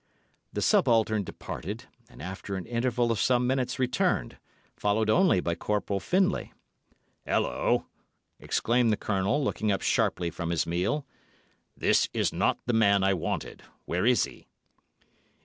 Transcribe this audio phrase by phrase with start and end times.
[0.51, 4.39] The subaltern departed, and after an interval of some minutes returned,
[4.75, 6.51] followed only by Corporal Findlay.
[7.27, 7.85] "Hulloa!"
[8.39, 11.05] exclaimed the Colonel, looking up sharply from his meal.
[11.77, 13.61] "This is not the man I wanted.
[13.85, 14.47] Where is he?"